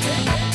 Yeah. 0.00 0.47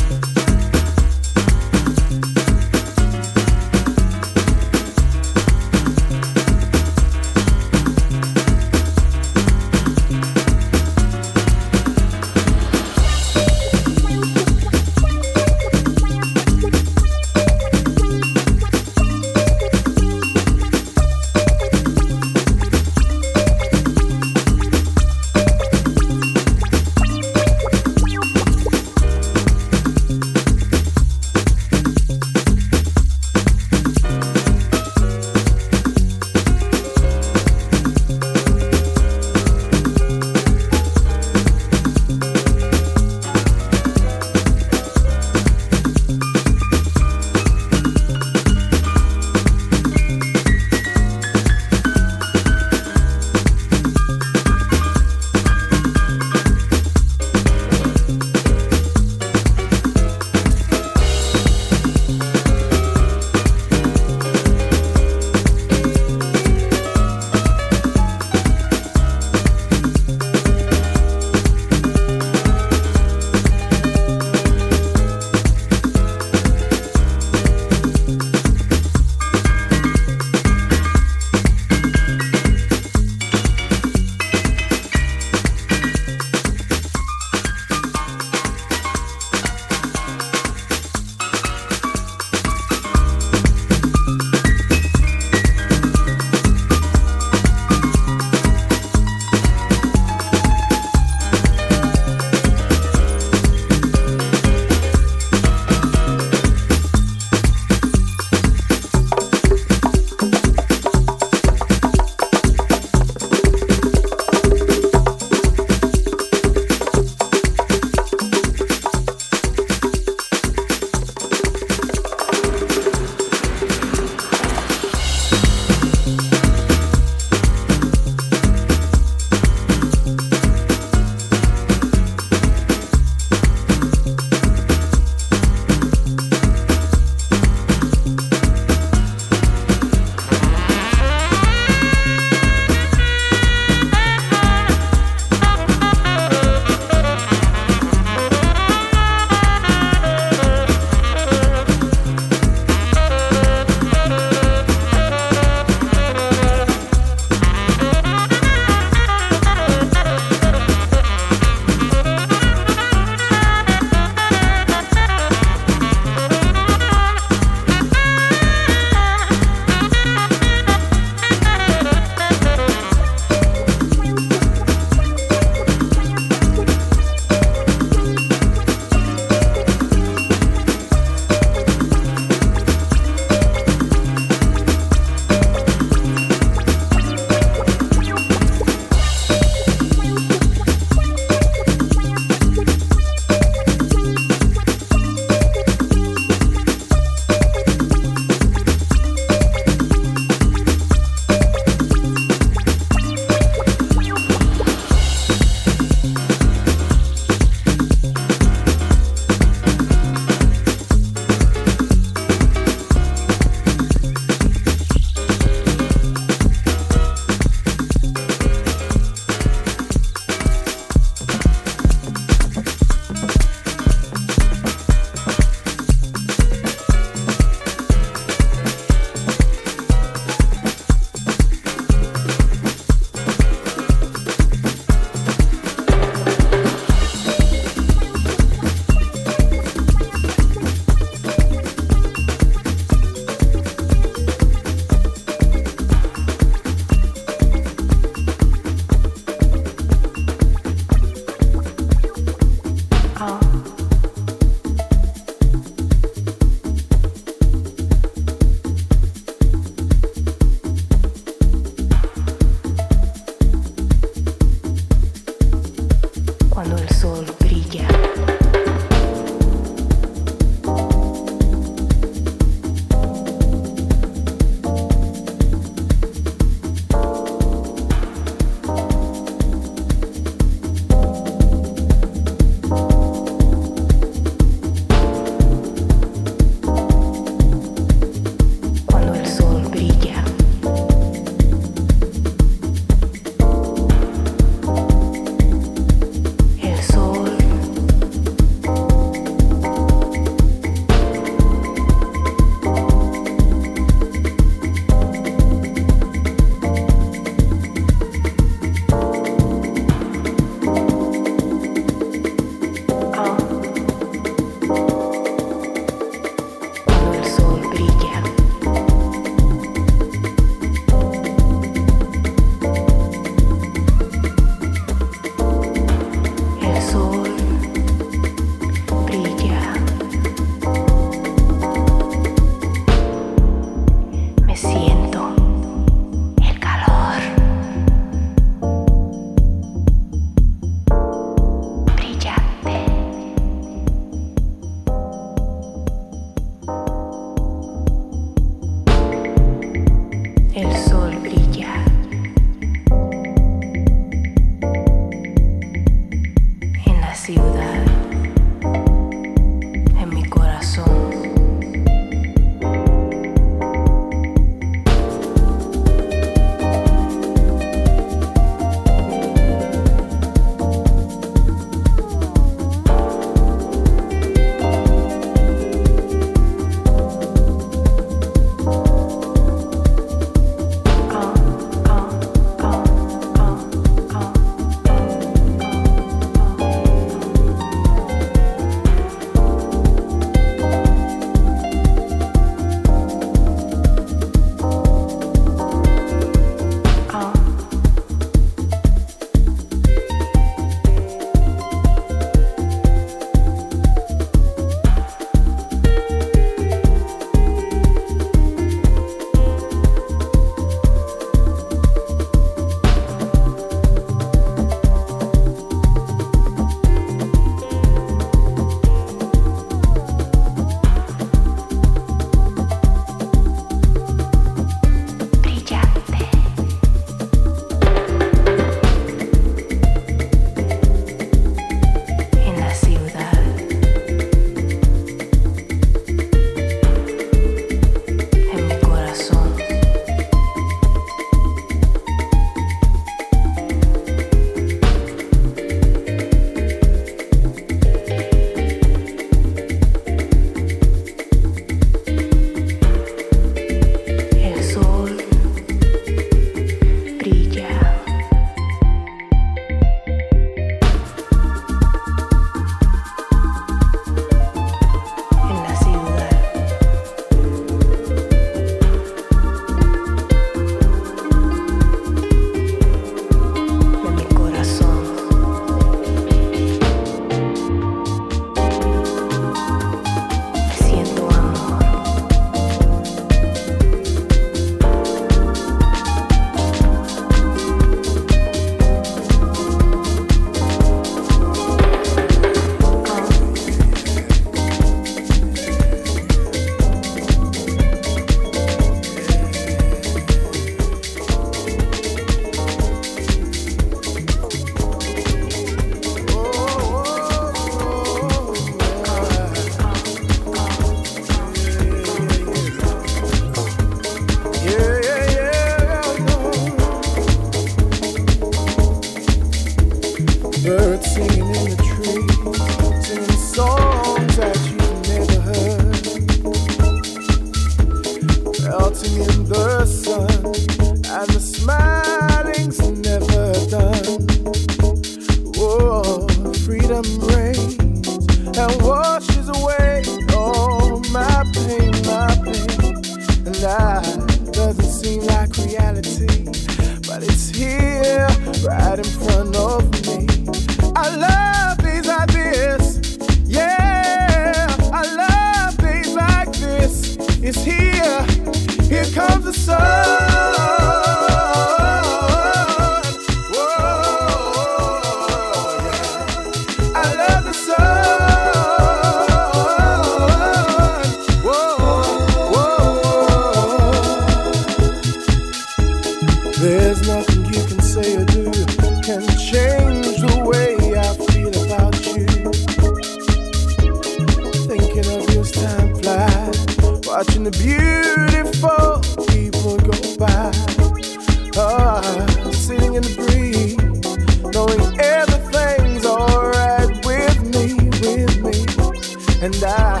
and 599.44 599.62
I, 599.62 600.00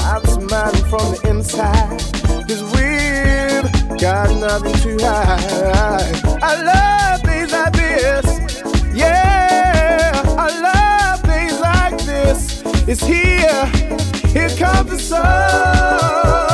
I'm 0.00 0.24
smiling 0.24 0.84
from 0.90 1.12
the 1.12 1.20
inside. 1.28 2.00
Cause 2.48 2.62
we've 2.74 4.00
got 4.00 4.34
nothing 4.36 4.72
to 4.82 5.04
hide. 5.04 6.20
I 6.42 6.54
love 6.60 7.20
things 7.22 7.52
like 7.52 7.72
this, 7.72 8.92
yeah. 8.92 10.10
I 10.36 10.48
love 10.68 11.20
things 11.22 11.60
like 11.60 11.98
this. 12.04 12.64
It's 12.88 13.04
here, 13.04 13.66
here 14.32 14.50
comes 14.58 14.90
the 14.90 14.98
sun. 14.98 16.49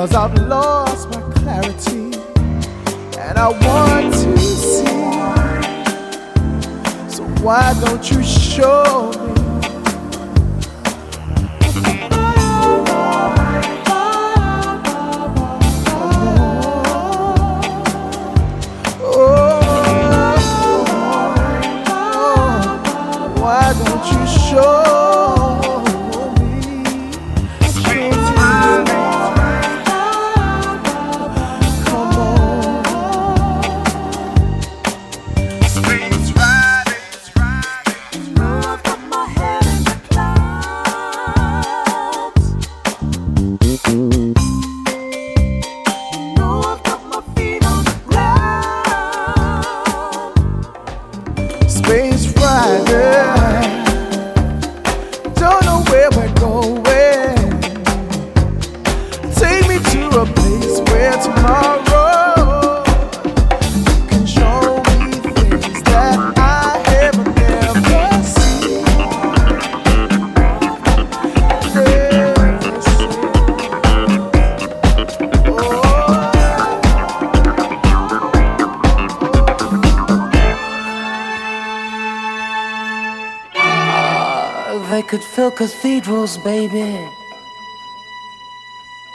Cause 0.00 0.14
I've 0.14 0.32
lost 0.48 1.10
my 1.10 1.20
clarity 1.32 2.14
and 3.18 3.38
I 3.38 3.48
want 3.48 4.14
to 4.14 4.38
see. 4.38 4.86
So 7.10 7.22
why 7.44 7.74
don't 7.82 8.10
you 8.10 8.22
show 8.22 9.12
me? 9.12 9.34
Oh, 12.12 12.84
oh, 13.86 14.00
oh, 21.92 23.34
why 23.38 23.74
don't 23.84 24.06
you 24.14 24.26
show? 24.48 25.09
cathedrals, 86.00 86.38
baby. 86.38 87.08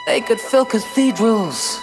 They 0.06 0.20
could 0.20 0.40
fill 0.40 0.64
cathedrals. 0.64 1.75